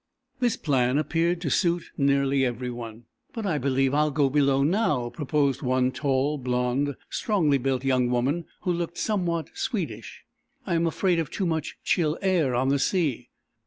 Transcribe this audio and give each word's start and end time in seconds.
This 0.39 0.57
plan 0.57 0.97
appeared 0.97 1.41
to 1.41 1.51
suit 1.51 1.91
nearly 1.95 2.43
everyone. 2.43 3.03
"But 3.33 3.45
I 3.45 3.59
believe 3.59 3.93
I'll 3.93 4.09
go 4.09 4.31
below, 4.31 4.63
now," 4.63 5.11
proposed 5.11 5.61
one 5.61 5.91
tall, 5.91 6.39
blond, 6.39 6.95
strongly 7.11 7.59
built 7.59 7.83
young 7.85 8.09
woman 8.09 8.45
who 8.61 8.73
looked 8.73 8.97
somewhat 8.97 9.51
Swedish. 9.53 10.23
"I 10.65 10.73
am 10.73 10.87
afraid 10.87 11.19
of 11.19 11.29
too 11.29 11.45
much 11.45 11.77
chill 11.83 12.17
air 12.23 12.55
on 12.55 12.69
the 12.69 12.79
sea." 12.79 13.29